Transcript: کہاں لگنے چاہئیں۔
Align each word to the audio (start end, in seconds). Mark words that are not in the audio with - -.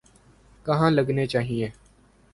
کہاں 0.65 0.89
لگنے 0.91 1.25
چاہئیں۔ 1.25 1.69